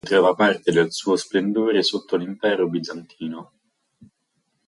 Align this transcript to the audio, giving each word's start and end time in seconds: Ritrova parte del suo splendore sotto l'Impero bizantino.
Ritrova 0.03 0.33
parte 0.33 0.71
del 0.71 0.91
suo 0.91 1.15
splendore 1.15 1.83
sotto 1.83 2.15
l'Impero 2.15 2.67
bizantino. 2.67 3.51